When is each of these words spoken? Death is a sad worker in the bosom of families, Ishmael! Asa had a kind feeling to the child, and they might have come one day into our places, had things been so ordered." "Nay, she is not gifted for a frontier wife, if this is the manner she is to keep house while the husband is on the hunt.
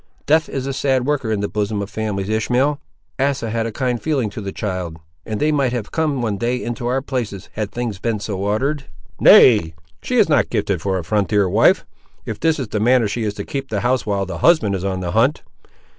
Death 0.25 0.49
is 0.49 0.65
a 0.65 0.73
sad 0.73 1.05
worker 1.05 1.31
in 1.31 1.41
the 1.41 1.47
bosom 1.47 1.79
of 1.79 1.87
families, 1.87 2.27
Ishmael! 2.27 2.79
Asa 3.19 3.51
had 3.51 3.67
a 3.67 3.71
kind 3.71 4.01
feeling 4.01 4.31
to 4.31 4.41
the 4.41 4.51
child, 4.51 4.97
and 5.27 5.39
they 5.39 5.51
might 5.51 5.73
have 5.73 5.91
come 5.91 6.23
one 6.23 6.39
day 6.39 6.55
into 6.55 6.87
our 6.87 7.03
places, 7.03 7.49
had 7.53 7.69
things 7.71 7.99
been 7.99 8.19
so 8.19 8.39
ordered." 8.39 8.85
"Nay, 9.19 9.75
she 10.01 10.15
is 10.17 10.27
not 10.27 10.49
gifted 10.49 10.81
for 10.81 10.97
a 10.97 11.03
frontier 11.03 11.47
wife, 11.47 11.85
if 12.25 12.39
this 12.39 12.57
is 12.57 12.69
the 12.69 12.79
manner 12.79 13.07
she 13.07 13.21
is 13.25 13.35
to 13.35 13.43
keep 13.45 13.71
house 13.71 14.03
while 14.03 14.25
the 14.25 14.39
husband 14.39 14.73
is 14.73 14.83
on 14.83 15.01
the 15.01 15.11
hunt. 15.11 15.43